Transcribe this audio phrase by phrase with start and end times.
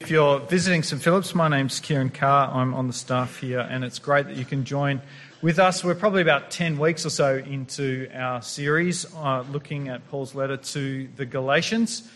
[0.00, 2.54] If you're visiting St Philip's, my name's Kieran Carr.
[2.54, 5.02] I'm on the staff here, and it's great that you can join
[5.42, 5.82] with us.
[5.82, 10.56] We're probably about 10 weeks or so into our series uh, looking at Paul's letter
[10.56, 12.08] to the Galatians.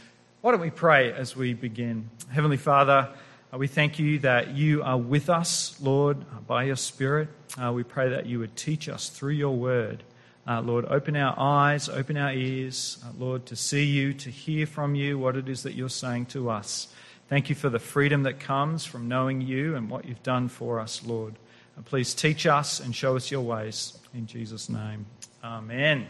[0.42, 2.08] Why don't we pray as we begin?
[2.30, 3.08] Heavenly Father,
[3.53, 7.30] uh, we thank you that you are with us, Lord, uh, by your Spirit.
[7.60, 10.04] Uh, we pray that you would teach us through your word.
[10.46, 14.69] Uh, Lord, open our eyes, open our ears, uh, Lord, to see you, to hear
[14.69, 16.87] from you what it is that you're saying to us.
[17.33, 20.78] Thank you for the freedom that comes from knowing you and what you've done for
[20.78, 21.34] us, Lord.
[21.77, 23.98] And please teach us and show us your ways.
[24.12, 25.06] In Jesus' name,
[25.42, 26.08] amen.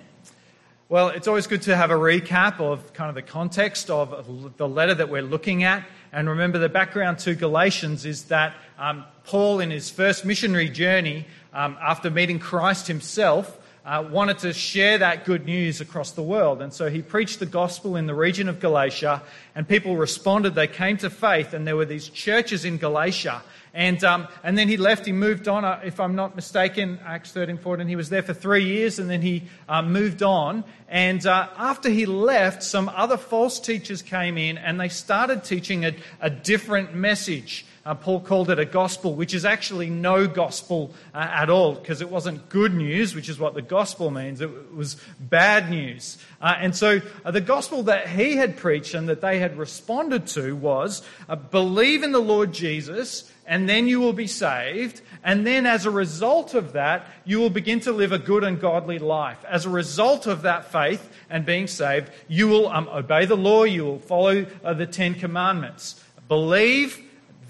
[0.88, 4.66] Well, it's always good to have a recap of kind of the context of the
[4.66, 5.86] letter that we're looking at.
[6.12, 11.28] And remember, the background to Galatians is that um, Paul, in his first missionary journey,
[11.52, 16.62] um, after meeting Christ himself, uh, wanted to share that good news across the world.
[16.62, 19.22] And so he preached the gospel in the region of Galatia,
[19.54, 20.54] and people responded.
[20.54, 23.42] They came to faith, and there were these churches in Galatia.
[23.74, 27.32] And, um, and then he left, he moved on, uh, if I'm not mistaken, Acts
[27.32, 30.62] 13, 14, he was there for three years, and then he uh, moved on.
[30.88, 35.86] And uh, after he left, some other false teachers came in, and they started teaching
[35.86, 37.64] a, a different message.
[37.84, 42.00] Uh, Paul called it a gospel, which is actually no gospel uh, at all, because
[42.00, 44.40] it wasn't good news, which is what the gospel means.
[44.40, 46.16] It was bad news.
[46.40, 50.28] Uh, and so uh, the gospel that he had preached and that they had responded
[50.28, 55.00] to was uh, believe in the Lord Jesus, and then you will be saved.
[55.24, 58.60] And then, as a result of that, you will begin to live a good and
[58.60, 59.44] godly life.
[59.44, 63.64] As a result of that faith and being saved, you will um, obey the law,
[63.64, 66.00] you will follow uh, the Ten Commandments.
[66.28, 67.02] Believe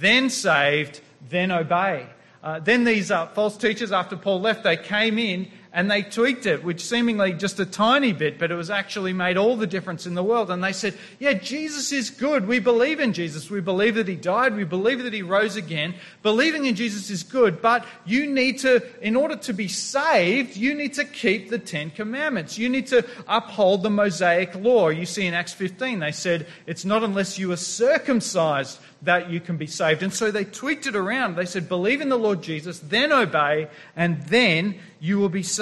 [0.03, 2.07] then saved, then obey.
[2.43, 6.45] Uh, then these uh, false teachers, after Paul left, they came in and they tweaked
[6.45, 10.07] it, which seemingly just a tiny bit, but it was actually made all the difference
[10.07, 10.51] in the world.
[10.51, 12.47] And they said, Yeah, Jesus is good.
[12.47, 13.51] We believe in Jesus.
[13.51, 14.55] We believe that he died.
[14.55, 15.95] We believe that he rose again.
[16.23, 20.75] Believing in Jesus is good, but you need to, in order to be saved, you
[20.75, 22.59] need to keep the Ten Commandments.
[22.59, 24.91] You need to uphold the Mosaic law.
[24.91, 29.41] You see in Acts 15, they said, It's not unless you are circumcised that you
[29.41, 30.03] can be saved.
[30.03, 31.35] And so they tweaked it around.
[31.35, 35.62] They said, believe in the Lord Jesus, then obey, and then you will be saved.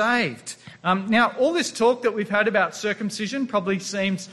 [0.82, 4.28] Um, now, all this talk that we've had about circumcision probably seems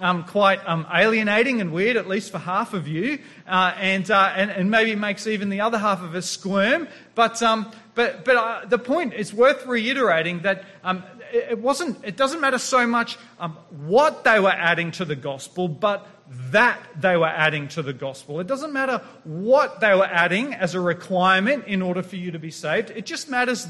[0.00, 4.32] um, quite um, alienating and weird, at least for half of you, uh, and, uh,
[4.36, 6.88] and, and, maybe makes even the other half of us squirm.
[7.14, 11.02] But, um, but, but uh, the point is worth reiterating that um,
[11.32, 15.68] it, wasn't, it doesn't matter so much um, what they were adding to the gospel,
[15.68, 16.06] but
[16.50, 18.38] that they were adding to the gospel.
[18.38, 22.38] It doesn't matter what they were adding as a requirement in order for you to
[22.38, 22.90] be saved.
[22.90, 23.66] It just matters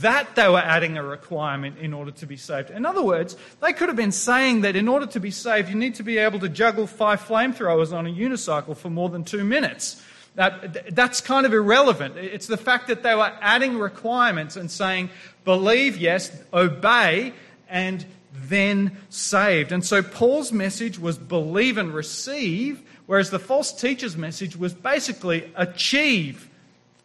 [0.00, 2.70] that they were adding a requirement in order to be saved.
[2.70, 5.76] In other words, they could have been saying that in order to be saved, you
[5.76, 9.44] need to be able to juggle five flamethrowers on a unicycle for more than two
[9.44, 10.02] minutes.
[10.34, 12.16] That, that's kind of irrelevant.
[12.16, 15.10] It's the fact that they were adding requirements and saying,
[15.44, 17.32] believe, yes, obey,
[17.68, 19.72] and then saved.
[19.72, 25.50] And so Paul's message was believe and receive, whereas the false teacher's message was basically
[25.56, 26.48] achieve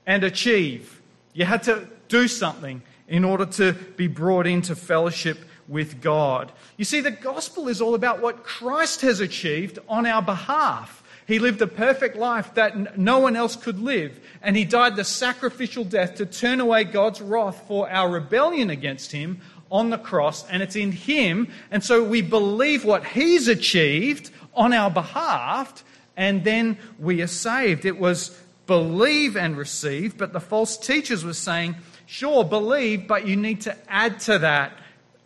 [0.06, 1.02] and achieve.
[1.34, 6.52] You had to do something in order to be brought into fellowship with God.
[6.78, 11.02] You see, the gospel is all about what Christ has achieved on our behalf.
[11.26, 15.04] He lived a perfect life that no one else could live, and he died the
[15.04, 19.42] sacrificial death to turn away God's wrath for our rebellion against him
[19.74, 21.52] on the cross, and it's in Him.
[21.72, 25.84] And so we believe what He's achieved on our behalf,
[26.16, 27.84] and then we are saved.
[27.84, 31.76] It was believe and receive, but the false teachers were saying,
[32.06, 34.74] sure, believe, but you need to add to that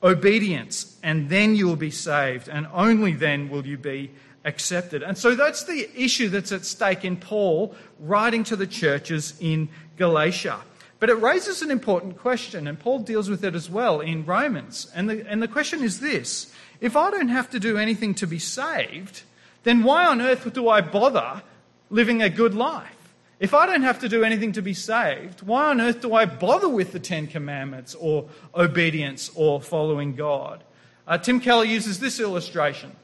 [0.03, 4.11] obedience, and then you will be saved, and only then will you be
[4.45, 5.03] accepted.
[5.03, 9.69] And so that's the issue that's at stake in Paul writing to the churches in
[9.97, 10.59] Galatia.
[10.99, 14.91] But it raises an important question, and Paul deals with it as well in Romans.
[14.95, 18.27] And the, and the question is this if I don't have to do anything to
[18.27, 19.23] be saved,
[19.63, 21.43] then why on earth do I bother
[21.89, 22.96] living a good life?
[23.39, 26.25] If I don't have to do anything to be saved, why on earth do I
[26.25, 30.63] bother with the Ten Commandments or obedience or following God?
[31.05, 32.95] Uh, Tim Keller uses this illustration.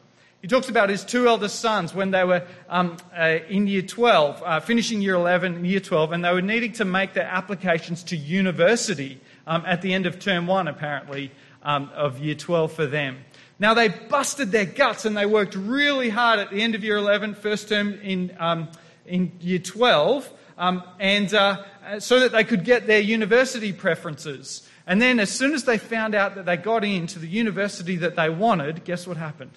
[0.42, 4.44] He talks about his two eldest sons when they were um, uh, in year 12,
[4.44, 8.18] uh, finishing year 11, year 12, and they were needing to make their applications to
[8.18, 11.32] university um, at the end of term one, apparently,
[11.62, 13.24] um, of year 12 for them.
[13.60, 16.98] Now, they busted their guts and they worked really hard at the end of year
[16.98, 18.68] 11, first term in, um,
[19.06, 21.64] in year 12, um, and uh,
[22.00, 24.68] so that they could get their university preferences.
[24.86, 28.16] And then, as soon as they found out that they got into the university that
[28.16, 29.52] they wanted, guess what happened?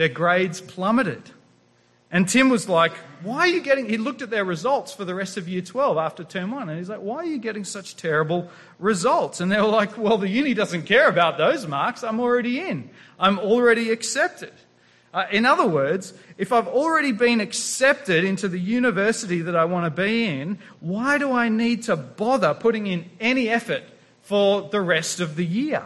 [0.00, 1.20] their grades plummeted.
[2.10, 3.86] And Tim was like, Why are you getting.
[3.86, 6.78] He looked at their results for the rest of year 12 after term one, and
[6.78, 8.48] he's like, Why are you getting such terrible
[8.78, 9.42] results?
[9.42, 12.02] And they were like, Well, the uni doesn't care about those marks.
[12.02, 12.88] I'm already in,
[13.18, 14.54] I'm already accepted.
[15.12, 19.86] Uh, in other words, if I've already been accepted into the university that I want
[19.86, 23.82] to be in, why do I need to bother putting in any effort
[24.22, 25.82] for the rest of the year?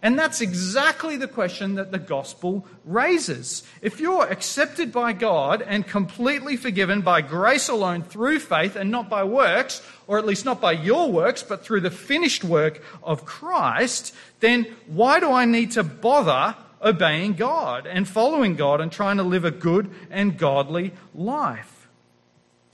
[0.00, 3.64] And that's exactly the question that the gospel raises.
[3.82, 9.08] If you're accepted by God and completely forgiven by grace alone through faith and not
[9.08, 13.24] by works, or at least not by your works, but through the finished work of
[13.24, 19.16] Christ, then why do I need to bother obeying God and following God and trying
[19.18, 21.78] to live a good and godly life?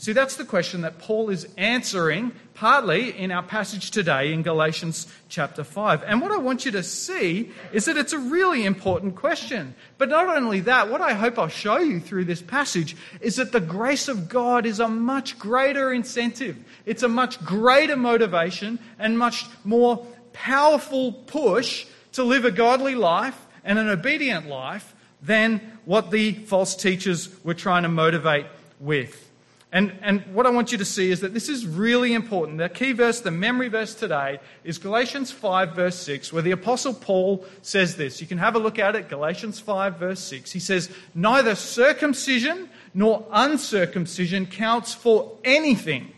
[0.05, 5.07] See, that's the question that Paul is answering partly in our passage today in Galatians
[5.31, 6.03] chapter 5.
[6.03, 9.75] And what I want you to see is that it's a really important question.
[9.97, 13.53] But not only that, what I hope I'll show you through this passage is that
[13.53, 16.59] the grace of God is a much greater incentive.
[16.85, 23.41] It's a much greater motivation and much more powerful push to live a godly life
[23.65, 28.47] and an obedient life than what the false teachers were trying to motivate
[28.79, 29.31] with.
[29.75, 32.59] And, and what I want you to see is that this is really important.
[32.59, 36.95] The key verse, the memory verse today, is Galatians 5, verse 6, where the Apostle
[36.95, 38.21] Paul says this.
[38.21, 40.53] You can have a look at it, Galatians 5, verse 6.
[40.53, 46.13] He says, Neither circumcision nor uncircumcision counts for anything.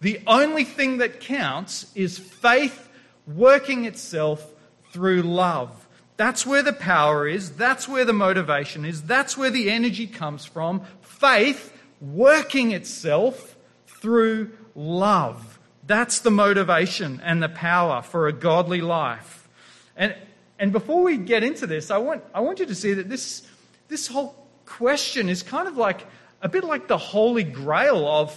[0.00, 2.88] The only thing that counts is faith
[3.28, 4.44] working itself
[4.90, 5.86] through love.
[6.18, 7.52] That's where the power is.
[7.52, 9.02] That's where the motivation is.
[9.02, 10.82] That's where the energy comes from.
[11.00, 13.56] Faith working itself
[13.86, 15.60] through love.
[15.86, 19.48] That's the motivation and the power for a godly life.
[19.96, 20.14] And,
[20.58, 23.46] and before we get into this, I want, I want you to see that this,
[23.86, 26.04] this whole question is kind of like
[26.42, 28.36] a bit like the holy grail of,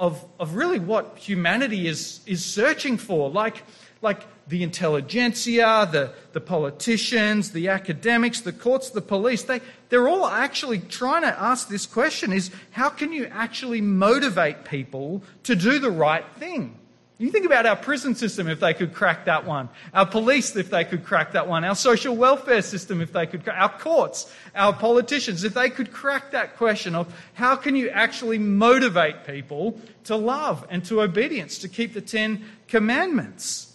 [0.00, 3.28] of, of really what humanity is, is searching for.
[3.28, 3.64] Like,
[4.00, 9.60] like the intelligentsia, the, the politicians, the academics, the courts, the police, they,
[9.90, 15.22] they're all actually trying to ask this question is how can you actually motivate people
[15.42, 16.78] to do the right thing?
[17.20, 20.70] You think about our prison system if they could crack that one, our police if
[20.70, 24.72] they could crack that one, our social welfare system if they could, our courts, our
[24.72, 30.14] politicians if they could crack that question of how can you actually motivate people to
[30.14, 33.67] love and to obedience, to keep the Ten Commandments.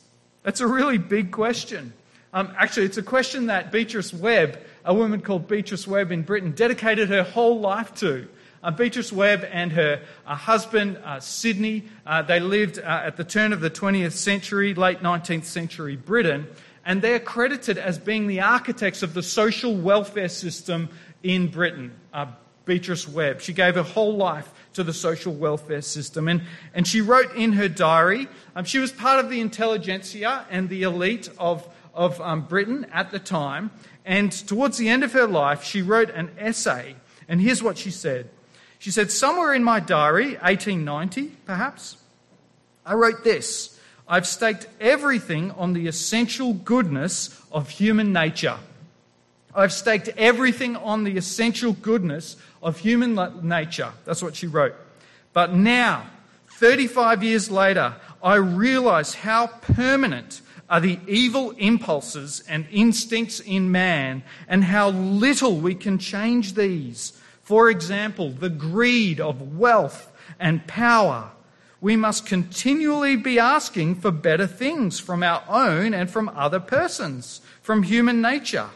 [0.43, 1.93] That's a really big question.
[2.33, 6.51] Um, actually, it's a question that Beatrice Webb, a woman called Beatrice Webb in Britain,
[6.51, 8.27] dedicated her whole life to.
[8.61, 13.23] Uh, Beatrice Webb and her uh, husband, uh, Sidney, uh, they lived uh, at the
[13.23, 16.47] turn of the 20th century, late 19th century Britain,
[16.85, 20.89] and they're credited as being the architects of the social welfare system
[21.23, 21.93] in Britain.
[22.13, 22.27] Uh,
[22.65, 23.41] Beatrice Webb.
[23.41, 26.27] She gave her whole life to the social welfare system.
[26.27, 26.41] And,
[26.73, 30.83] and she wrote in her diary, um, she was part of the intelligentsia and the
[30.83, 33.71] elite of, of um, Britain at the time.
[34.05, 36.95] And towards the end of her life, she wrote an essay.
[37.27, 38.29] And here's what she said
[38.79, 41.97] She said, Somewhere in my diary, 1890 perhaps,
[42.85, 48.57] I wrote this I've staked everything on the essential goodness of human nature.
[49.55, 53.91] I've staked everything on the essential goodness of human nature.
[54.05, 54.75] That's what she wrote.
[55.33, 56.07] But now,
[56.59, 64.23] 35 years later, I realize how permanent are the evil impulses and instincts in man
[64.47, 67.13] and how little we can change these.
[67.43, 71.31] For example, the greed of wealth and power.
[71.81, 77.41] We must continually be asking for better things from our own and from other persons,
[77.61, 78.69] from human nature.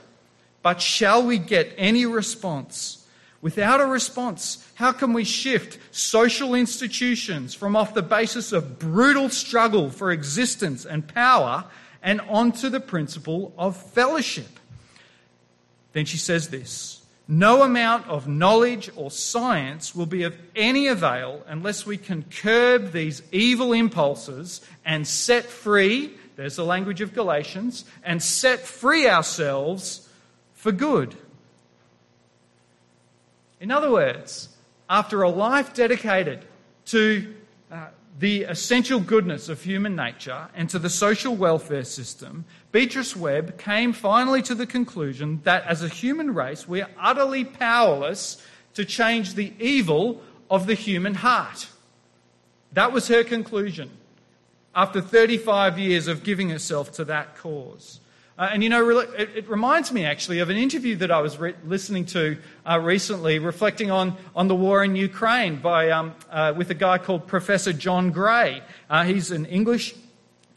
[0.62, 3.07] But shall we get any response?
[3.42, 9.30] Without a response, how can we shift social institutions from off the basis of brutal
[9.30, 11.66] struggle for existence and power
[12.02, 14.60] and onto the principle of fellowship?
[15.94, 21.44] Then she says this No amount of knowledge or science will be of any avail
[21.48, 27.86] unless we can curb these evil impulses and set free, there's the language of Galatians,
[28.04, 30.10] and set free ourselves
[30.54, 31.16] for good.
[33.60, 34.50] In other words,
[34.90, 36.46] after a life dedicated
[36.86, 37.34] to
[37.72, 37.88] uh,
[38.20, 43.94] the essential goodness of human nature and to the social welfare system, Beatrice Webb came
[43.94, 48.42] finally to the conclusion that as a human race, we are utterly powerless
[48.76, 51.68] to change the evil of the human heart.
[52.74, 53.90] That was her conclusion
[54.76, 58.00] after 35 years of giving herself to that cause.
[58.38, 61.38] Uh, and you know, it, it, reminds me actually of an interview that I was
[61.40, 66.54] re- listening to uh, recently, reflecting on, on the war in Ukraine by, um, uh,
[66.56, 68.62] with a guy called Professor John Gray.
[68.92, 69.96] Uh, he's an English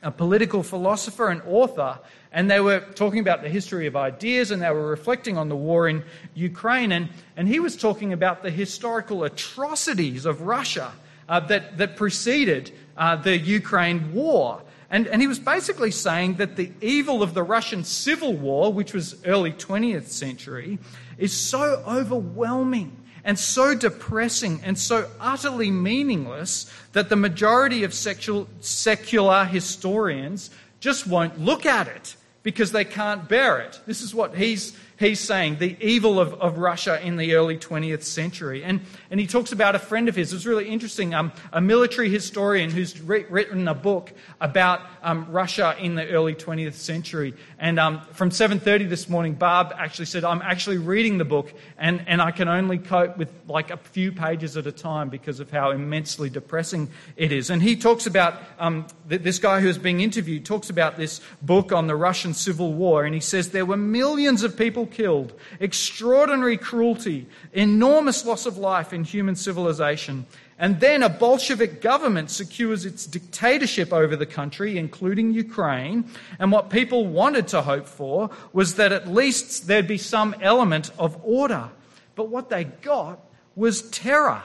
[0.02, 1.98] a political philosopher and author,
[2.32, 5.56] and they were talking about the history of ideas and they were reflecting on the
[5.56, 6.02] war in
[6.34, 6.92] Ukraine.
[6.92, 10.92] And, and he was talking about the historical atrocities of Russia
[11.28, 14.62] uh, that, that preceded uh, the Ukraine war.
[14.90, 18.92] And, and he was basically saying that the evil of the Russian Civil War, which
[18.92, 20.78] was early 20th century,
[21.16, 28.48] is so overwhelming and so depressing and so utterly meaningless that the majority of sexual,
[28.60, 33.78] secular historians just won't look at it because they can't bear it.
[33.86, 38.02] This is what he's he's saying, the evil of, of Russia in the early 20th
[38.02, 38.62] century.
[38.62, 40.30] And, and he talks about a friend of his.
[40.30, 45.26] It was really interesting, um, a military historian who's re- written a book about um,
[45.30, 47.32] Russia in the early 20th century.
[47.58, 52.04] And um, from 7.30 this morning, Barb actually said, I'm actually reading the book and,
[52.06, 55.50] and I can only cope with like a few pages at a time because of
[55.50, 57.48] how immensely depressing it is.
[57.48, 61.72] And he talks about, um, th- this guy who's being interviewed talks about this book
[61.72, 63.06] on the Russian Civil War.
[63.06, 68.92] And he says there were millions of people killed, extraordinary cruelty, enormous loss of life
[68.92, 70.26] in human civilization.
[70.58, 76.04] And then a Bolshevik government secures its dictatorship over the country, including Ukraine.
[76.38, 80.90] And what people wanted to hope for was that at least there'd be some element
[80.98, 81.70] of order.
[82.14, 83.20] But what they got
[83.56, 84.42] was terror.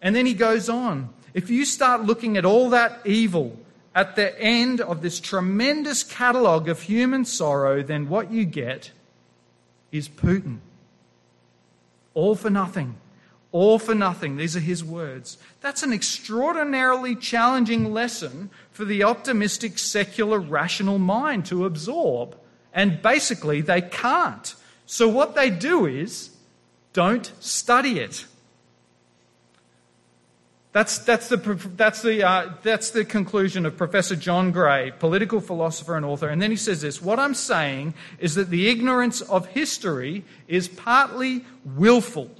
[0.00, 1.10] And then he goes on.
[1.34, 3.56] If you start looking at all that evil
[3.94, 8.90] at the end of this tremendous catalogue of human sorrow, then what you get
[9.92, 10.58] is Putin.
[12.14, 12.96] All for nothing.
[13.52, 14.36] All for nothing.
[14.36, 15.36] These are his words.
[15.60, 22.36] That's an extraordinarily challenging lesson for the optimistic, secular, rational mind to absorb.
[22.72, 24.54] And basically, they can't.
[24.86, 26.30] So, what they do is
[26.94, 28.24] don't study it.
[30.72, 31.36] That's, that's, the,
[31.76, 36.28] that's, the, uh, that's the conclusion of Professor John Gray, political philosopher and author.
[36.28, 40.68] And then he says this What I'm saying is that the ignorance of history is
[40.68, 41.44] partly
[41.76, 42.30] willful.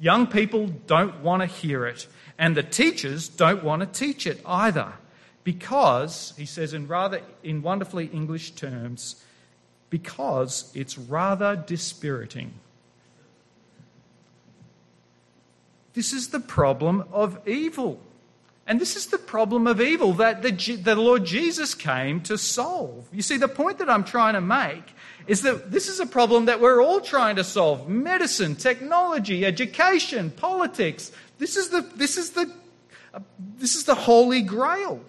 [0.00, 4.40] Young people don't want to hear it, and the teachers don't want to teach it
[4.44, 4.92] either.
[5.44, 9.22] Because, he says in rather in wonderfully English terms,
[9.88, 12.54] because it's rather dispiriting.
[15.94, 18.00] This is the problem of evil.
[18.66, 23.06] And this is the problem of evil that the, the, Lord Jesus came to solve.
[23.12, 24.94] You see, the point that I'm trying to make
[25.26, 30.30] is that this is a problem that we're all trying to solve medicine, technology, education,
[30.30, 31.12] politics.
[31.38, 32.50] This is the, this is the,
[33.12, 33.20] uh,
[33.58, 35.00] this is the holy grail.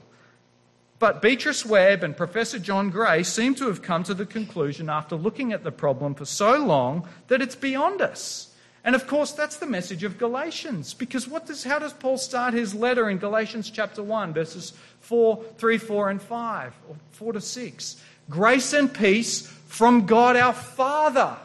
[1.00, 5.16] But Beatrice Webb and Professor John Gray seem to have come to the conclusion after
[5.16, 8.55] looking at the problem for so long that it's beyond us.
[8.86, 10.94] And of course, that's the message of Galatians.
[10.94, 15.44] Because what does, how does Paul start his letter in Galatians chapter 1, verses 4,
[15.58, 18.04] 3, 4, and 5, or 4 to 6?
[18.30, 21.36] Grace and peace from God our Father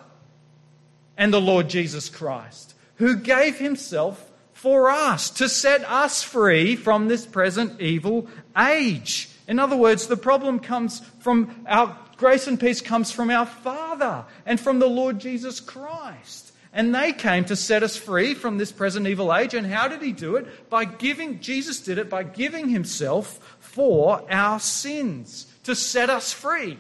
[1.17, 7.09] and the Lord Jesus Christ, who gave himself for us to set us free from
[7.09, 8.29] this present evil
[8.59, 9.31] age.
[9.49, 14.27] In other words, the problem comes from our grace and peace comes from our Father
[14.45, 16.53] and from the Lord Jesus Christ.
[16.73, 19.55] And they came to set us free from this present evil age.
[19.55, 20.71] And how did he do it?
[20.71, 26.79] By giving, Jesus did it by giving himself for our sins to set us free.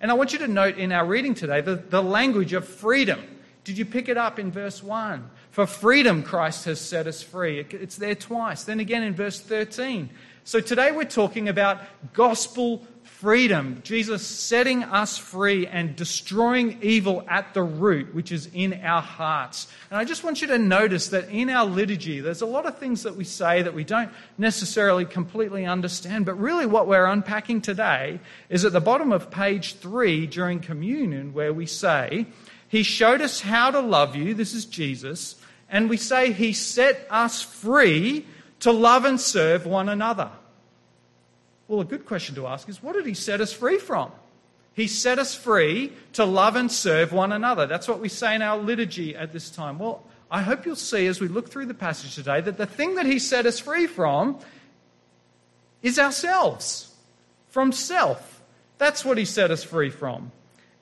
[0.00, 3.22] And I want you to note in our reading today the, the language of freedom.
[3.62, 5.30] Did you pick it up in verse 1?
[5.50, 7.60] For freedom, Christ has set us free.
[7.70, 8.64] It's there twice.
[8.64, 10.10] Then again in verse 13.
[10.42, 11.78] So today we're talking about
[12.12, 12.86] gospel
[13.24, 19.00] freedom, Jesus setting us free and destroying evil at the root, which is in our
[19.00, 19.66] hearts.
[19.90, 22.76] And I just want you to notice that in our liturgy, there's a lot of
[22.76, 26.26] things that we say that we don't necessarily completely understand.
[26.26, 31.32] But really, what we're unpacking today is at the bottom of page three during communion,
[31.32, 32.26] where we say,
[32.68, 34.34] He showed us how to love you.
[34.34, 35.36] This is Jesus.
[35.70, 38.26] And we say, He set us free
[38.60, 40.30] to love and serve one another.
[41.68, 44.12] Well, a good question to ask is what did he set us free from?
[44.74, 47.66] He set us free to love and serve one another.
[47.66, 49.78] That's what we say in our liturgy at this time.
[49.78, 52.96] Well, I hope you'll see as we look through the passage today that the thing
[52.96, 54.40] that he set us free from
[55.80, 56.92] is ourselves,
[57.50, 58.42] from self.
[58.78, 60.32] That's what he set us free from.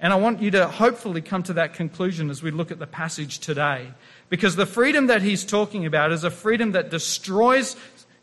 [0.00, 2.86] And I want you to hopefully come to that conclusion as we look at the
[2.86, 3.88] passage today.
[4.30, 7.76] Because the freedom that he's talking about is a freedom that destroys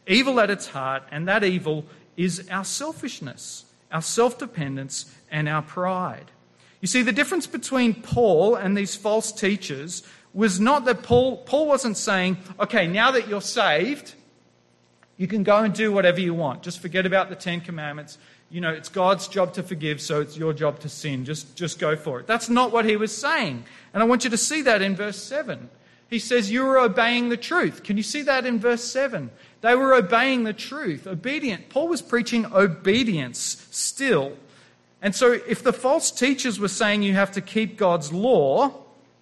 [0.07, 1.85] evil at its heart, and that evil
[2.19, 3.65] is our selfishness.
[3.91, 6.29] our self dependence, and our pride.
[6.79, 11.67] You see, the difference between Paul and these false teachers was not that Paul, Paul
[11.67, 14.13] wasn't saying, okay, now that you're saved,
[15.17, 16.61] you can go and do whatever you want.
[16.61, 18.19] Just forget about the Ten Commandments.
[18.51, 21.25] You know, it's God's job to forgive, so it's your job to sin.
[21.25, 22.27] Just, just go for it.
[22.27, 23.63] That's not what he was saying.
[23.93, 25.69] And I want you to see that in verse 7.
[26.09, 27.83] He says, You are obeying the truth.
[27.83, 29.29] Can you see that in verse 7?
[29.61, 31.69] They were obeying the truth, obedient.
[31.69, 34.33] Paul was preaching obedience still.
[35.01, 38.73] And so, if the false teachers were saying you have to keep God's law,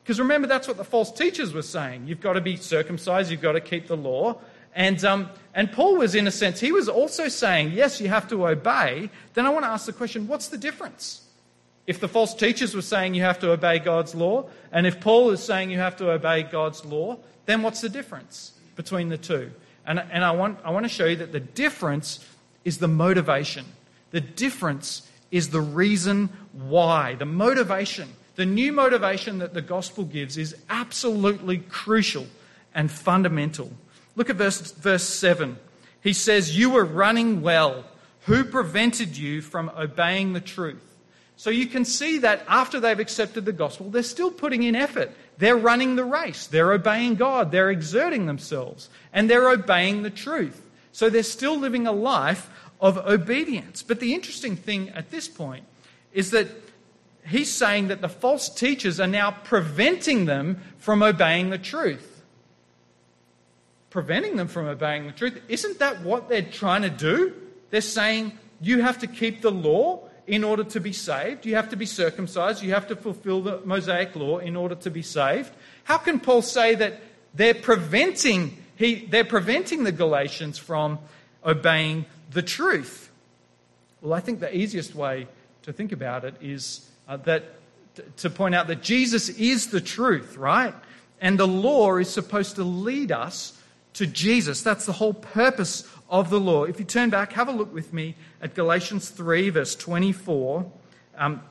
[0.03, 2.07] because remember, that's what the false teachers were saying.
[2.07, 4.37] You've got to be circumcised, you've got to keep the law.
[4.73, 8.27] And, um, and Paul was, in a sense, he was also saying, yes, you have
[8.29, 9.09] to obey.
[9.33, 11.23] Then I want to ask the question what's the difference?
[11.87, 15.31] If the false teachers were saying you have to obey God's law, and if Paul
[15.31, 19.51] is saying you have to obey God's law, then what's the difference between the two?
[19.87, 22.23] And, and I, want, I want to show you that the difference
[22.65, 23.65] is the motivation.
[24.11, 27.15] The difference is the reason why.
[27.15, 28.09] The motivation.
[28.35, 32.27] The new motivation that the gospel gives is absolutely crucial
[32.75, 33.71] and fundamental.
[34.15, 35.57] Look at verse, verse 7.
[36.01, 37.85] He says, You were running well.
[38.25, 40.83] Who prevented you from obeying the truth?
[41.37, 45.11] So you can see that after they've accepted the gospel, they're still putting in effort.
[45.37, 46.47] They're running the race.
[46.47, 47.51] They're obeying God.
[47.51, 48.89] They're exerting themselves.
[49.13, 50.67] And they're obeying the truth.
[50.91, 52.49] So they're still living a life
[52.81, 53.83] of obedience.
[53.83, 55.65] But the interesting thing at this point
[56.11, 56.47] is that
[57.27, 62.23] he's saying that the false teachers are now preventing them from obeying the truth.
[63.89, 65.39] Preventing them from obeying the truth.
[65.47, 67.33] Isn't that what they're trying to do?
[67.69, 71.45] They're saying you have to keep the law in order to be saved.
[71.45, 72.61] You have to be circumcised.
[72.61, 75.51] You have to fulfill the Mosaic law in order to be saved.
[75.85, 76.99] How can Paul say that
[77.33, 80.99] they're preventing, he, they're preventing the Galatians from
[81.45, 83.09] obeying the truth?
[84.01, 85.27] Well, I think the easiest way
[85.63, 87.43] to think about it is uh, that
[88.17, 90.75] to point out that Jesus is the truth, right?
[91.19, 93.57] And the law is supposed to lead us
[93.93, 94.61] to Jesus.
[94.61, 96.63] That's the whole purpose of the law.
[96.63, 100.71] If you turn back, have a look with me at Galatians 3, verse 24.
[101.17, 101.41] Um,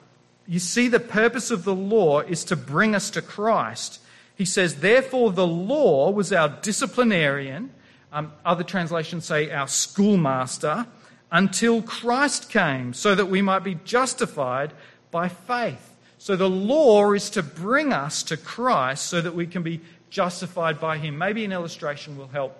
[0.46, 4.00] you see, the purpose of the law is to bring us to Christ.
[4.34, 7.70] He says, Therefore, the law was our disciplinarian.
[8.12, 10.86] Um, other translations say our schoolmaster
[11.30, 14.72] until Christ came, so that we might be justified
[15.10, 15.96] by faith.
[16.18, 20.80] So the law is to bring us to Christ so that we can be justified
[20.80, 21.18] by Him.
[21.18, 22.56] Maybe an illustration will help.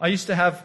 [0.00, 0.64] I used to have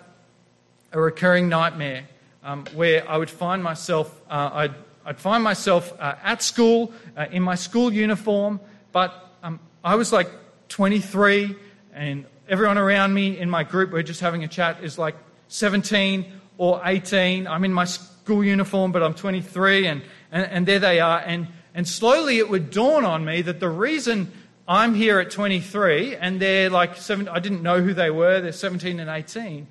[0.91, 2.07] a recurring nightmare
[2.43, 7.25] um, where I would find myself, uh, I'd, I'd, find myself uh, at school uh,
[7.31, 8.59] in my school uniform,
[8.91, 10.29] but um, I was like
[10.69, 11.55] 23,
[11.93, 15.15] and everyone around me in my group, we're just having a chat, is like
[15.49, 16.25] 17
[16.57, 17.47] or 18.
[17.47, 21.19] I'm in my school uniform, but I'm 23, and, and, and there they are.
[21.19, 24.31] And, and slowly it would dawn on me that the reason
[24.67, 28.51] I'm here at 23 and they're like, seven, I didn't know who they were, they're
[28.51, 29.67] 17 and 18,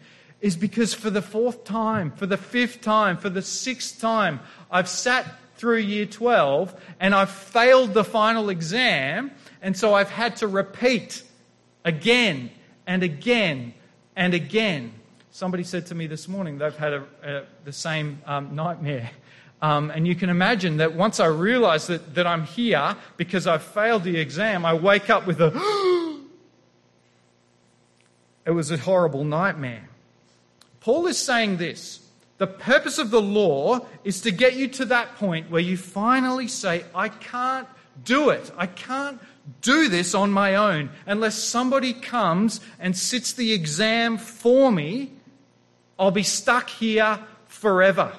[0.46, 4.38] is because for the fourth time, for the fifth time, for the sixth time,
[4.70, 10.36] I've sat through year 12 and I've failed the final exam, and so I've had
[10.36, 11.24] to repeat
[11.84, 12.52] again
[12.86, 13.74] and again
[14.14, 14.92] and again.
[15.32, 19.10] Somebody said to me this morning they've had a, a, the same um, nightmare.
[19.60, 23.64] Um, and you can imagine that once I realize that, that I'm here because I've
[23.64, 25.48] failed the exam, I wake up with a.
[28.46, 29.88] it was a horrible nightmare.
[30.86, 31.98] Paul is saying this
[32.38, 36.46] the purpose of the law is to get you to that point where you finally
[36.46, 37.66] say, I can't
[38.04, 38.52] do it.
[38.56, 39.20] I can't
[39.62, 45.10] do this on my own unless somebody comes and sits the exam for me.
[45.98, 47.18] I'll be stuck here
[47.48, 48.12] forever.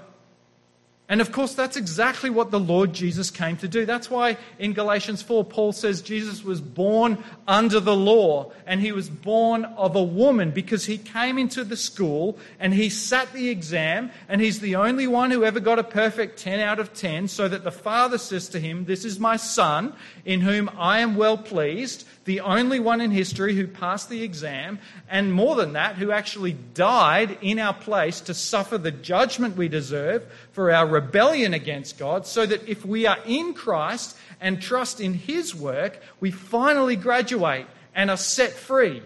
[1.10, 3.86] And of course, that's exactly what the Lord Jesus came to do.
[3.86, 8.92] That's why in Galatians 4, Paul says Jesus was born under the law and he
[8.92, 13.48] was born of a woman because he came into the school and he sat the
[13.48, 17.30] exam and he's the only one who ever got a perfect 10 out of 10
[17.30, 19.94] so that the father says to him, This is my son
[20.26, 24.80] in whom I am well pleased the only one in history who passed the exam,
[25.10, 29.70] and more than that, who actually died in our place to suffer the judgment we
[29.70, 35.00] deserve for our rebellion against God, so that if we are in Christ and trust
[35.00, 39.02] in his work, we finally graduate and are set free.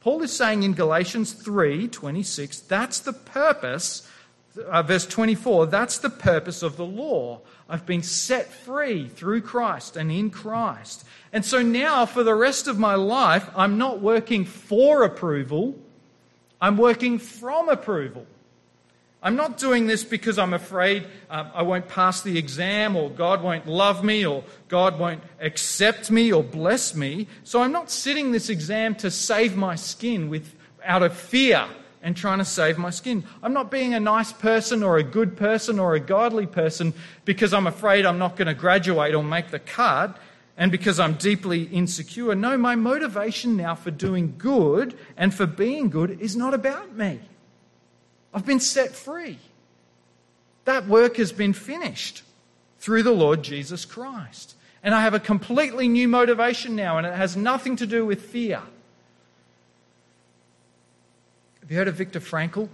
[0.00, 4.08] Paul is saying in Galatians 3 26, that's the purpose,
[4.68, 7.40] uh, verse 24, that's the purpose of the law.
[7.68, 11.04] I've been set free through Christ and in Christ.
[11.32, 15.76] And so now, for the rest of my life, I'm not working for approval,
[16.60, 18.26] I'm working from approval.
[19.26, 23.42] I'm not doing this because I'm afraid um, I won't pass the exam or God
[23.42, 27.26] won't love me or God won't accept me or bless me.
[27.42, 31.66] So I'm not sitting this exam to save my skin with, out of fear
[32.04, 33.24] and trying to save my skin.
[33.42, 37.52] I'm not being a nice person or a good person or a godly person because
[37.52, 40.16] I'm afraid I'm not going to graduate or make the cut
[40.56, 42.36] and because I'm deeply insecure.
[42.36, 47.18] No, my motivation now for doing good and for being good is not about me.
[48.36, 49.38] I've been set free.
[50.66, 52.22] That work has been finished
[52.78, 54.54] through the Lord Jesus Christ.
[54.82, 58.20] And I have a completely new motivation now, and it has nothing to do with
[58.20, 58.60] fear.
[61.60, 62.68] Have you heard of Viktor Frankl?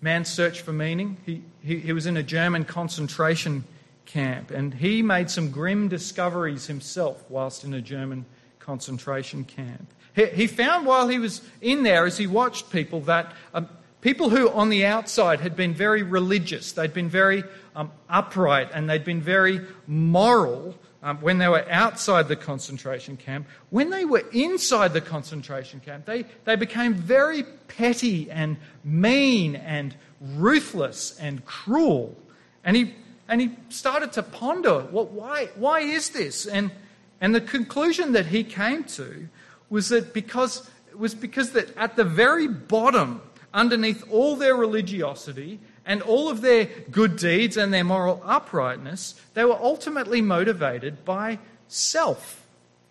[0.00, 1.18] Man's Search for Meaning.
[1.26, 3.64] He, he, he was in a German concentration
[4.06, 4.52] camp.
[4.52, 8.24] And he made some grim discoveries himself whilst in a German
[8.58, 9.92] concentration camp.
[10.16, 13.68] He, found while he was in there, as he watched people, that um,
[14.00, 17.44] people who on the outside had been very religious, they'd been very
[17.76, 20.74] um, upright, and they'd been very moral.
[21.02, 26.06] Um, when they were outside the concentration camp, when they were inside the concentration camp,
[26.06, 32.16] they, they became very petty and mean and ruthless and cruel.
[32.64, 32.94] And he,
[33.28, 36.46] and he started to ponder, well, why, why is this?
[36.46, 36.72] And,
[37.20, 39.28] and the conclusion that he came to
[39.68, 46.02] was that because, was because that at the very bottom, underneath all their religiosity and
[46.02, 52.46] all of their good deeds and their moral uprightness, they were ultimately motivated by self,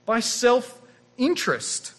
[0.05, 0.81] by self
[1.17, 1.93] interest.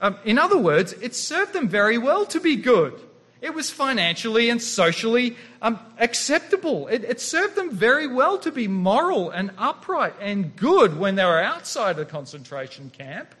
[0.00, 3.00] Um, in other words, it served them very well to be good.
[3.40, 6.88] It was financially and socially um, acceptable.
[6.88, 11.24] It, it, served them very well to be moral and upright and good when they
[11.24, 13.32] were outside the concentration camp.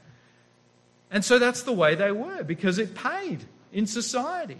[1.10, 4.58] And so that's the way they were because it paid in society.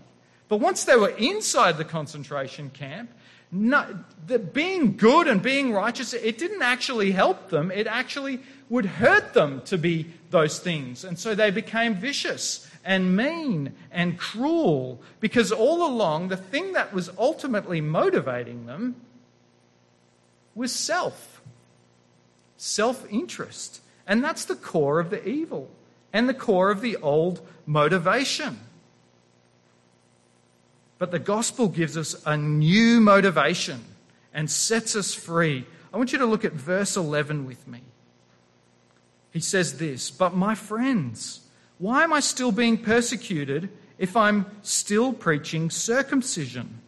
[0.48, 3.10] But once they were inside the concentration camp,
[3.50, 3.86] no,
[4.26, 7.70] the, being good and being righteous, it didn't actually help them.
[7.70, 11.04] It actually would hurt them to be those things.
[11.04, 16.92] And so they became vicious and mean and cruel because all along the thing that
[16.92, 18.96] was ultimately motivating them
[20.54, 21.40] was self,
[22.56, 23.80] self interest.
[24.06, 25.70] And that's the core of the evil
[26.12, 28.58] and the core of the old motivation.
[30.98, 33.84] But the gospel gives us a new motivation
[34.34, 35.64] and sets us free.
[35.92, 37.82] I want you to look at verse 11 with me.
[39.30, 41.40] He says this, But my friends,
[41.78, 43.68] why am I still being persecuted
[43.98, 46.80] if I'm still preaching circumcision?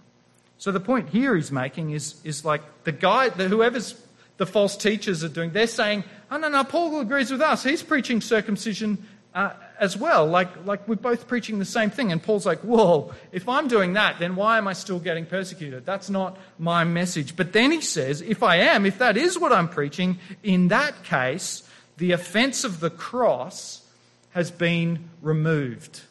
[0.59, 3.95] So the point here he's making is, is like the guy, the, whoever's
[4.37, 7.63] the false teachers are doing, they're saying, oh, no, no, Paul agrees with us.
[7.63, 10.27] He's preaching circumcision uh, as well.
[10.27, 12.13] Like, like we're both preaching the same thing.
[12.13, 15.87] And Paul's like, whoa, if I'm doing that, then why am I still getting persecuted?
[15.87, 17.37] That's not my message.
[17.37, 21.05] But then he says, if I am, if that is what I'm preaching, in that
[21.05, 21.63] case,
[21.97, 23.83] the offense of the cross
[24.31, 26.03] has been removed.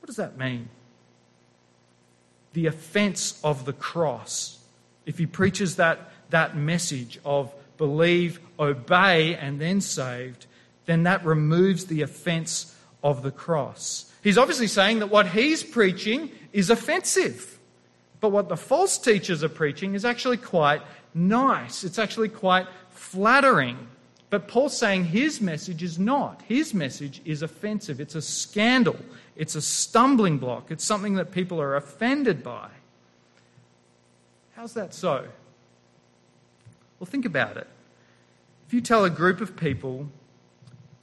[0.00, 0.68] What does that mean?
[2.52, 4.58] The offense of the cross.
[5.04, 10.46] If he preaches that, that message of believe, obey, and then saved,
[10.86, 14.10] then that removes the offense of the cross.
[14.22, 17.58] He's obviously saying that what he's preaching is offensive.
[18.20, 20.82] But what the false teachers are preaching is actually quite
[21.14, 21.84] nice.
[21.84, 23.76] It's actually quite flattering.
[24.30, 26.42] But Paul's saying his message is not.
[26.48, 28.00] His message is offensive.
[28.00, 28.96] It's a scandal.
[29.36, 30.70] It's a stumbling block.
[30.70, 32.68] It's something that people are offended by.
[34.56, 35.26] How's that so?
[36.98, 37.66] Well, think about it.
[38.66, 40.08] If you tell a group of people,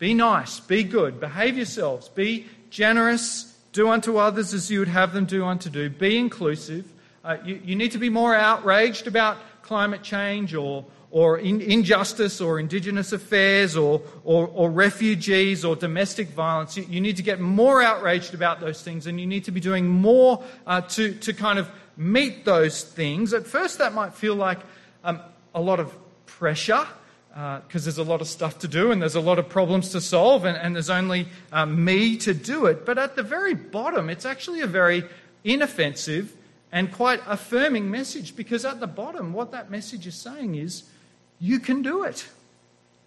[0.03, 5.13] be nice, be good, behave yourselves, be generous, do unto others as you would have
[5.13, 6.85] them do unto do, be inclusive,
[7.23, 12.41] uh, you, you need to be more outraged about climate change or, or in, injustice
[12.41, 16.75] or indigenous affairs or, or, or, refugees or domestic violence.
[16.75, 19.61] You, you, need to get more outraged about those things and you need to be
[19.61, 23.33] doing more uh, to, to kind of meet those things.
[23.33, 24.59] At first, that might feel like
[25.05, 25.21] um,
[25.55, 26.85] a lot of pressure
[27.33, 29.89] because uh, there's a lot of stuff to do and there's a lot of problems
[29.89, 32.85] to solve and, and there's only uh, me to do it.
[32.85, 35.03] But at the very bottom, it's actually a very
[35.43, 36.35] inoffensive
[36.71, 40.83] and quite affirming message because at the bottom, what that message is saying is,
[41.39, 42.27] you can do it.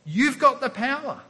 [0.04, 1.20] You've got the power.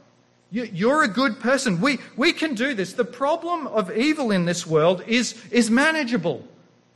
[0.49, 1.81] You're a good person.
[1.81, 2.93] We, we can do this.
[2.93, 6.47] The problem of evil in this world is, is manageable.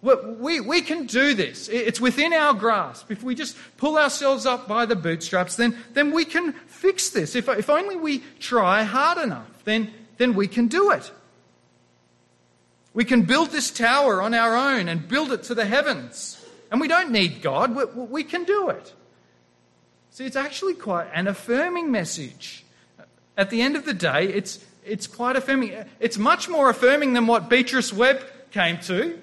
[0.02, 1.68] We, we can do this.
[1.68, 3.12] It's within our grasp.
[3.12, 7.36] If we just pull ourselves up by the bootstraps, then, then we can fix this.
[7.36, 11.12] If, if only we try hard enough, then, then we can do it.
[12.96, 16.44] We can build this tower on our own and build it to the heavens.
[16.72, 18.94] And we don't need God, we, we can do it.
[20.10, 22.66] See, it's actually quite an affirming message.
[23.38, 25.74] At the end of the day, it's, it's quite affirming.
[26.00, 29.22] It's much more affirming than what Beatrice Webb came to,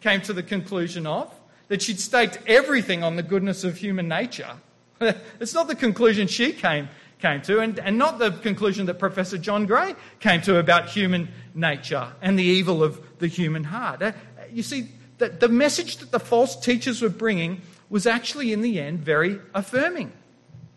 [0.00, 1.32] came to the conclusion of,
[1.68, 4.50] that she'd staked everything on the goodness of human nature.
[5.00, 9.38] it's not the conclusion she came, came to, and, and not the conclusion that Professor
[9.38, 14.02] John Gray came to about human nature and the evil of the human heart.
[14.02, 14.12] Uh,
[14.52, 18.80] you see, the, the message that the false teachers were bringing was actually, in the
[18.80, 20.12] end, very affirming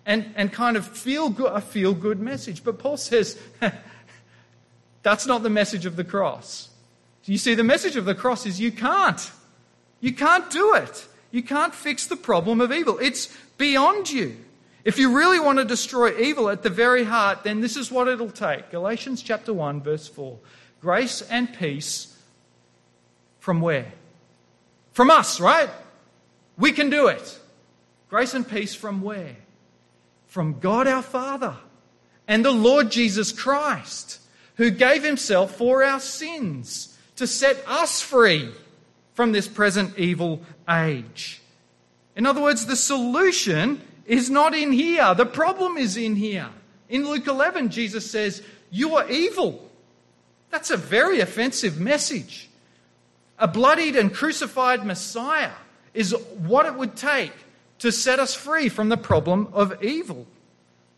[0.06, 2.64] and, and kind of feel good, a feel good message.
[2.64, 3.40] But Paul says
[5.04, 6.70] that's not the message of the cross.
[7.26, 9.32] You see, the message of the cross is you can't.
[10.02, 11.08] You can't do it.
[11.32, 13.00] You can't fix the problem of evil.
[13.00, 14.38] It's beyond you.
[14.84, 18.10] If you really want to destroy evil at the very heart, then this is what
[18.10, 18.70] it'll take.
[18.70, 20.38] Galatians chapter 1, verse 4.
[20.82, 22.18] Grace and peace
[23.40, 23.94] from where?
[24.92, 25.70] From us, right?
[26.58, 27.40] We can do it.
[28.10, 29.38] Grace and peace from where?
[30.28, 31.56] From God our Father
[32.28, 34.20] and the Lord Jesus Christ,
[34.56, 38.50] who gave himself for our sins to set us free
[39.14, 41.42] from this present evil age.
[42.16, 45.14] In other words, the solution is not in here.
[45.14, 46.50] The problem is in here.
[46.90, 49.70] In Luke 11, Jesus says, You are evil.
[50.50, 52.50] That's a very offensive message.
[53.40, 55.52] A bloodied and crucified Messiah
[55.94, 57.34] is what it would take
[57.80, 60.28] to set us free from the problem of evil.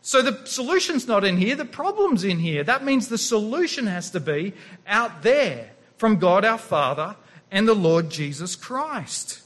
[0.02, 2.62] So the solution's not in here, the problem's in here.
[2.62, 4.52] That means the solution has to be
[4.86, 7.16] out there from God our Father
[7.50, 9.42] and the Lord Jesus Christ.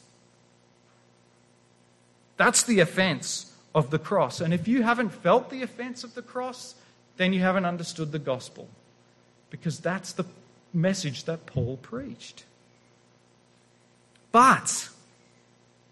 [2.37, 4.41] That's the offense of the cross.
[4.41, 6.75] And if you haven't felt the offense of the cross,
[7.17, 8.69] then you haven't understood the gospel.
[9.51, 10.25] Because that's the
[10.73, 12.45] message that Paul preached.
[14.33, 14.89] But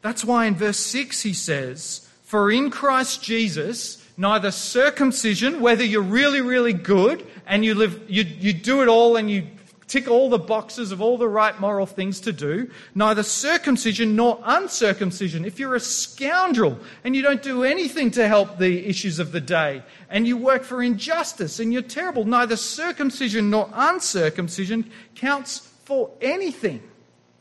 [0.01, 6.03] that's why in verse 6 he says, For in Christ Jesus, neither circumcision, whether you're
[6.03, 9.47] really, really good and you live, you, you do it all and you
[9.89, 14.39] tick all the boxes of all the right moral things to do, neither circumcision nor
[14.45, 15.45] uncircumcision.
[15.45, 19.41] If you're a scoundrel and you don't do anything to help the issues of the
[19.41, 26.11] day, and you work for injustice and you're terrible, neither circumcision nor uncircumcision counts for
[26.21, 26.83] anything.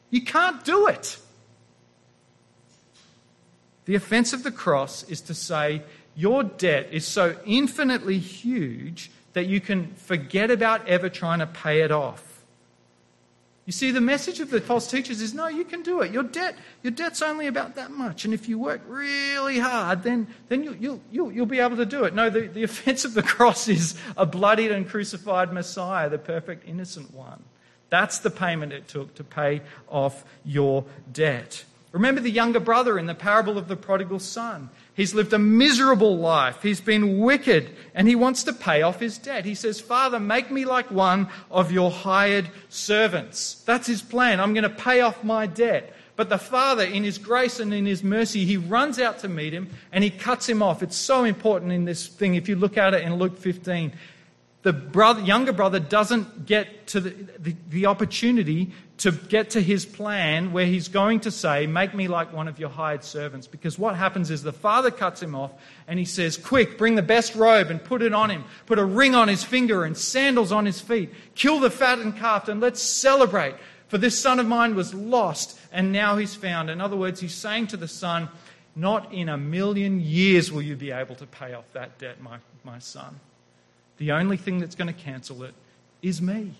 [0.09, 1.19] You can't do it.
[3.85, 5.81] The offense of the cross is to say,
[6.15, 11.81] your debt is so infinitely huge that you can forget about ever trying to pay
[11.81, 12.26] it off.
[13.67, 16.13] You see, the message of the false teachers is no, you can do it.
[16.13, 18.23] Your debt, your debt's only about that much.
[18.23, 21.85] And if you work really hard, then, then you, you'll, you'll, you'll be able to
[21.85, 22.15] do it.
[22.15, 26.65] No, the, the offense of the cross is a bloodied and crucified Messiah, the perfect
[26.65, 27.43] innocent one.
[27.89, 31.65] That's the payment it took to pay off your debt.
[31.91, 34.69] Remember the younger brother in the parable of the prodigal son.
[34.97, 36.63] He's lived a miserable life.
[36.63, 39.45] He's been wicked and he wants to pay off his debt.
[39.45, 43.61] He says, Father, make me like one of your hired servants.
[43.67, 44.39] That's his plan.
[44.39, 45.93] I'm going to pay off my debt.
[46.15, 49.53] But the father, in his grace and in his mercy, he runs out to meet
[49.53, 50.81] him and he cuts him off.
[50.81, 52.33] It's so important in this thing.
[52.33, 53.93] If you look at it in Luke 15,
[54.67, 59.85] the brother, younger brother doesn't get to the, the, the, opportunity to get to his
[59.85, 63.47] plan where he's going to say, Make me like one of your hired servants.
[63.47, 65.51] Because what happens is the father cuts him off
[65.87, 68.43] and he says, Quick, bring the best robe and put it on him.
[68.65, 71.13] Put a ring on his finger and sandals on his feet.
[71.33, 73.55] Kill the fattened calf and let's celebrate.
[73.87, 76.69] For this son of mine was lost and now he's found.
[76.69, 78.27] In other words, he's saying to the son,
[78.75, 82.39] Not in a million years will you be able to pay off that debt, my,
[82.65, 83.21] my son.
[83.97, 85.53] The only thing that's going to cancel it
[86.01, 86.53] is me.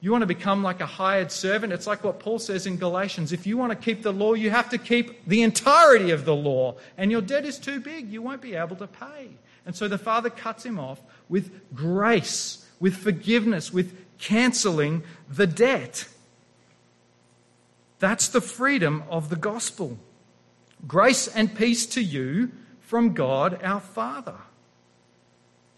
[0.00, 1.72] You want to become like a hired servant?
[1.72, 3.32] It's like what Paul says in Galatians.
[3.32, 6.34] If you want to keep the law, you have to keep the entirety of the
[6.34, 6.76] law.
[6.98, 8.12] And your debt is too big.
[8.12, 9.30] You won't be able to pay.
[9.64, 16.06] And so the Father cuts him off with grace, with forgiveness, with cancelling the debt.
[17.98, 19.96] That's the freedom of the gospel.
[20.86, 24.36] Grace and peace to you from God our Father.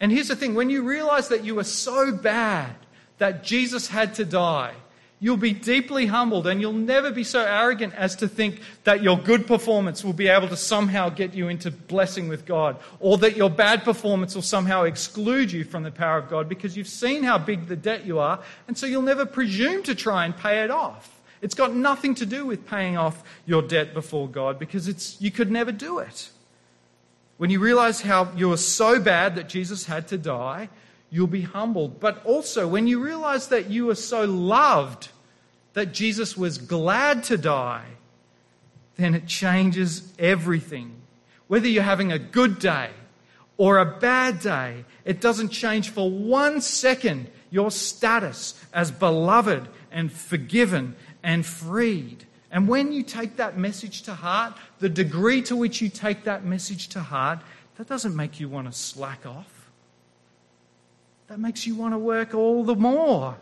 [0.01, 2.75] And here's the thing when you realize that you are so bad
[3.19, 4.75] that Jesus had to die,
[5.19, 9.19] you'll be deeply humbled and you'll never be so arrogant as to think that your
[9.19, 13.37] good performance will be able to somehow get you into blessing with God or that
[13.37, 17.23] your bad performance will somehow exclude you from the power of God because you've seen
[17.23, 20.63] how big the debt you are and so you'll never presume to try and pay
[20.63, 21.21] it off.
[21.41, 25.31] It's got nothing to do with paying off your debt before God because it's, you
[25.31, 26.31] could never do it.
[27.37, 30.69] When you realize how you are so bad that Jesus had to die,
[31.11, 32.01] you'll be humbled.
[32.01, 35.09] But also, when you realize that you are so loved
[35.75, 37.85] that Jesus was glad to die,
[38.97, 40.95] then it changes everything.
[41.49, 42.91] Whether you're having a good day
[43.59, 50.11] or a bad day, it doesn't change for one second your status as beloved and
[50.11, 52.26] forgiven and freed.
[52.57, 56.43] And when you take that message to heart, the degree to which you take that
[56.43, 57.41] message to heart,
[57.77, 59.69] that doesn't make you want to slack off.
[61.27, 63.37] That makes you want to work all the more.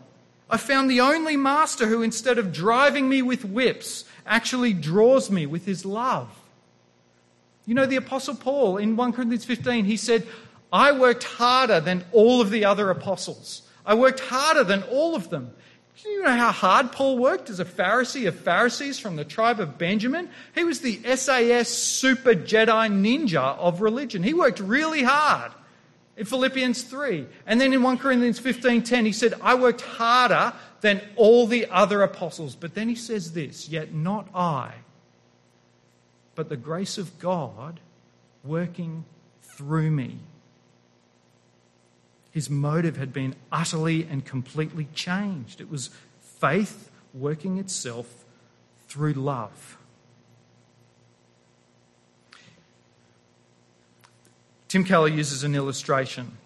[0.49, 5.45] I found the only master who, instead of driving me with whips, actually draws me
[5.45, 6.27] with his love.
[7.65, 10.27] You know, the Apostle Paul in 1 Corinthians 15, he said,
[10.73, 13.61] I worked harder than all of the other apostles.
[13.85, 15.53] I worked harder than all of them.
[16.01, 19.59] Do you know how hard Paul worked as a Pharisee of Pharisees from the tribe
[19.59, 20.29] of Benjamin?
[20.53, 24.21] He was the SAS super Jedi ninja of religion.
[24.21, 25.53] He worked really hard
[26.17, 27.27] in Philippians 3.
[27.45, 32.01] And then in 1 Corinthians 15:10 he said, "I worked harder than all the other
[32.01, 34.73] apostles." But then he says this, "Yet not I,
[36.35, 37.79] but the grace of God
[38.43, 39.05] working
[39.41, 40.19] through me."
[42.35, 45.61] His motive had been utterly and completely changed.
[45.61, 48.25] It was faith working itself
[48.89, 49.77] through love.
[54.67, 56.37] Tim Keller uses an illustration.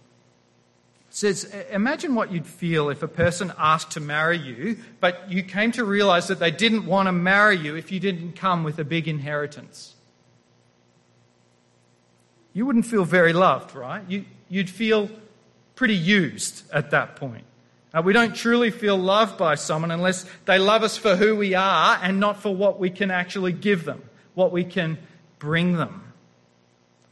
[1.09, 5.41] It says, Imagine what you'd feel if a person asked to marry you, but you
[5.41, 8.77] came to realize that they didn't want to marry you if you didn't come with
[8.77, 9.95] a big inheritance.
[12.53, 14.03] You wouldn't feel very loved, right?
[14.07, 15.09] You, would feel
[15.79, 17.45] pretty used at that point.
[18.03, 21.97] We don't truly feel loved by someone unless they love us for who we are
[22.01, 24.97] and not for what we can actually give them, what we can
[25.39, 26.03] bring them.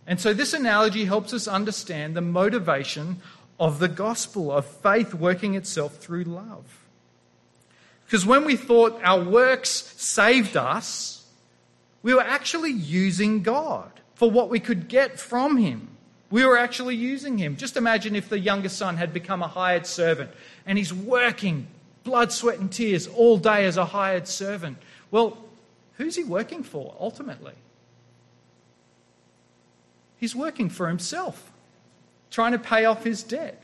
[0.06, 3.22] And so, this analogy helps us understand the motivation
[3.58, 6.86] of the gospel, of faith working itself through love.
[8.06, 11.26] Because when we thought our works saved us,
[12.04, 15.97] we were actually using God for what we could get from Him.
[16.30, 17.56] We were actually using him.
[17.56, 20.32] Just imagine if the younger son had become a hired servant
[20.66, 21.68] and he's working
[22.04, 24.78] blood, sweat, and tears all day as a hired servant.
[25.12, 25.38] Well,
[25.98, 27.54] who's he working for ultimately?
[30.18, 31.52] He's working for himself,
[32.32, 33.62] trying to pay off his debt.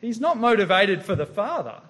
[0.00, 1.80] He's not motivated for the Father,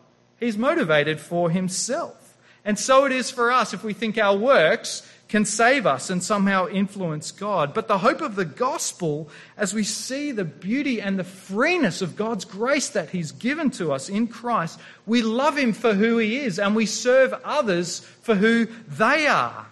[0.40, 2.22] he's motivated for himself.
[2.64, 6.22] And so it is for us if we think our works can save us and
[6.22, 7.74] somehow influence God.
[7.74, 12.16] But the hope of the gospel, as we see the beauty and the freeness of
[12.16, 16.36] God's grace that He's given to us in Christ, we love Him for who He
[16.36, 19.66] is and we serve others for who they are.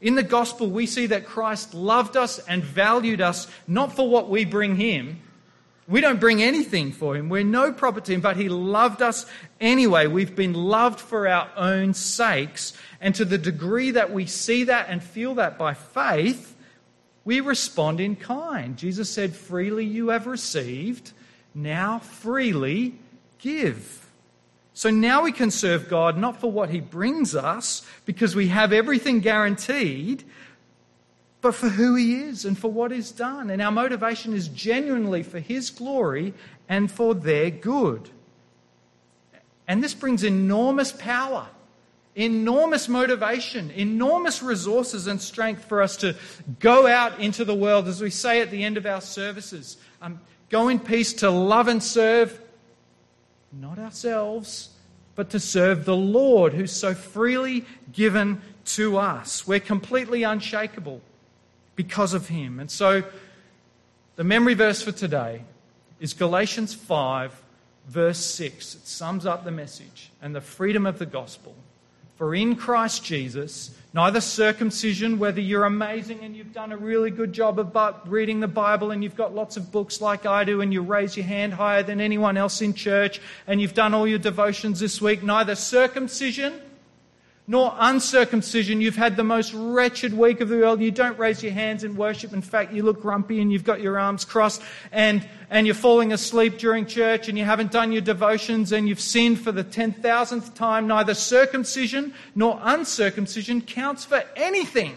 [0.00, 4.28] In the gospel, we see that Christ loved us and valued us not for what
[4.28, 5.20] we bring Him,
[5.88, 7.28] we don't bring anything for him.
[7.28, 9.26] We're no property to him, but he loved us
[9.60, 10.06] anyway.
[10.06, 12.72] We've been loved for our own sakes.
[13.00, 16.54] And to the degree that we see that and feel that by faith,
[17.24, 18.76] we respond in kind.
[18.76, 21.12] Jesus said, Freely you have received,
[21.54, 22.94] now freely
[23.38, 24.10] give.
[24.74, 28.72] So now we can serve God not for what he brings us, because we have
[28.72, 30.24] everything guaranteed,
[31.42, 33.50] but for who he is and for what he's done.
[33.50, 36.32] And our motivation is genuinely for his glory
[36.68, 38.08] and for their good.
[39.66, 41.48] And this brings enormous power,
[42.14, 46.14] enormous motivation, enormous resources and strength for us to
[46.60, 49.78] go out into the world, as we say at the end of our services.
[50.00, 52.40] Um, go in peace to love and serve,
[53.52, 54.70] not ourselves,
[55.16, 59.44] but to serve the Lord who's so freely given to us.
[59.44, 61.00] We're completely unshakable
[61.82, 62.60] because of him.
[62.60, 63.02] And so
[64.14, 65.42] the memory verse for today
[65.98, 67.42] is Galatians 5,
[67.88, 68.76] verse 6.
[68.76, 71.56] It sums up the message and the freedom of the gospel.
[72.14, 77.32] For in Christ Jesus, neither circumcision, whether you're amazing and you've done a really good
[77.32, 80.72] job of reading the Bible and you've got lots of books like I do and
[80.72, 84.20] you raise your hand higher than anyone else in church and you've done all your
[84.20, 86.60] devotions this week, neither circumcision,
[87.52, 88.80] nor uncircumcision.
[88.80, 90.80] You've had the most wretched week of the world.
[90.80, 92.32] You don't raise your hands in worship.
[92.32, 96.14] In fact, you look grumpy and you've got your arms crossed and, and you're falling
[96.14, 100.54] asleep during church and you haven't done your devotions and you've sinned for the 10,000th
[100.54, 100.86] time.
[100.86, 104.96] Neither circumcision nor uncircumcision counts for anything.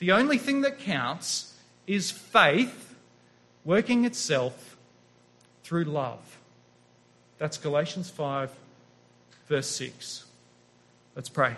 [0.00, 1.54] The only thing that counts
[1.86, 2.96] is faith
[3.64, 4.76] working itself
[5.62, 6.38] through love.
[7.38, 8.50] That's Galatians 5
[9.48, 10.24] verse 6.
[11.14, 11.56] Let's pray.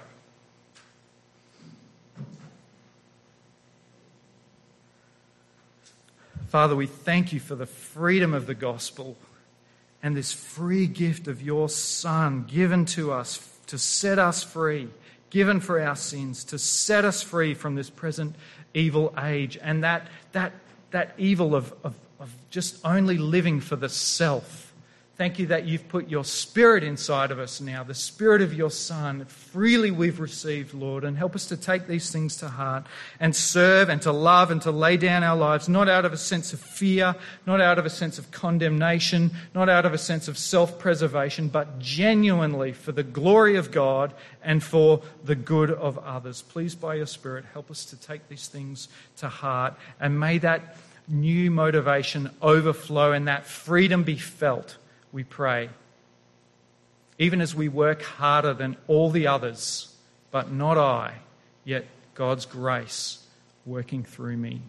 [6.48, 9.16] Father, we thank you for the freedom of the gospel
[10.02, 14.88] and this free gift of your Son given to us to set us free,
[15.28, 18.34] given for our sins, to set us free from this present
[18.72, 20.52] evil age and that, that,
[20.90, 24.67] that evil of, of, of just only living for the self
[25.18, 28.70] Thank you that you've put your spirit inside of us now, the spirit of your
[28.70, 29.24] Son.
[29.24, 32.86] Freely we've received, Lord, and help us to take these things to heart
[33.18, 36.16] and serve and to love and to lay down our lives, not out of a
[36.16, 37.16] sense of fear,
[37.46, 41.48] not out of a sense of condemnation, not out of a sense of self preservation,
[41.48, 44.14] but genuinely for the glory of God
[44.44, 46.42] and for the good of others.
[46.42, 50.76] Please, by your Spirit, help us to take these things to heart and may that
[51.08, 54.76] new motivation overflow and that freedom be felt
[55.12, 55.70] we pray.
[57.18, 59.94] Even as we work harder than all the others,
[60.30, 61.14] but not I,
[61.64, 63.24] yet God's grace
[63.66, 64.60] working through me.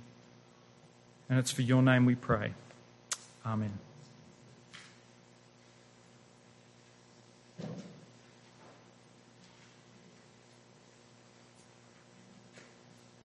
[1.30, 2.54] And it's for your name we pray.
[3.46, 3.78] Amen.